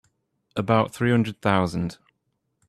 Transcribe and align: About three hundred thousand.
About 0.55 0.91
three 0.95 1.11
hundred 1.11 1.39
thousand. 1.43 1.99